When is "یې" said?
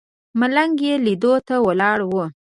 0.87-0.93